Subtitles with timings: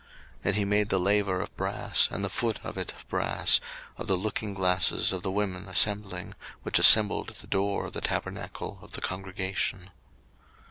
[0.39, 3.61] 02:038:008 And he made the laver of brass, and the foot of it of brass,
[3.99, 8.79] of the lookingglasses of the women assembling, which assembled at the door of the tabernacle
[8.81, 9.91] of the congregation.